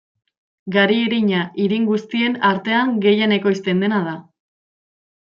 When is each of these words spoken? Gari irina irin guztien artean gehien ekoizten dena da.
Gari 0.75 0.95
irina 1.01 1.41
irin 1.65 1.83
guztien 1.89 2.37
artean 2.49 2.95
gehien 3.07 3.35
ekoizten 3.39 3.85
dena 3.85 4.01
da. 4.09 4.15